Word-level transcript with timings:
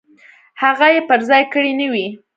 هغه 0.61 0.87
یې 0.93 1.01
پر 1.09 1.19
ځای 1.29 1.43
کړې 1.53 1.71
نه 1.79 1.87
وي. 1.93 2.07